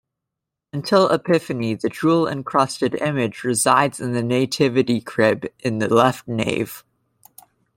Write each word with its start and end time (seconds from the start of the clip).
Until 0.73 1.09
Epiphany 1.11 1.75
the 1.75 1.87
jewel-encrusted 1.87 2.95
image 2.95 3.43
resides 3.43 3.99
in 3.99 4.13
the 4.13 4.23
Nativity 4.23 4.99
crib 4.99 5.45
in 5.59 5.77
the 5.77 5.93
left 5.93 6.27
nave. 6.27 6.83